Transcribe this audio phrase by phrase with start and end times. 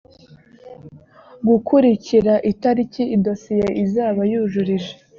[1.47, 4.91] gukurikira itariki idosiye isaba yujurije